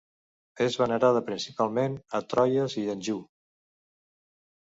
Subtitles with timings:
[0.67, 3.21] És venerada principalment a Troyes i Anjou.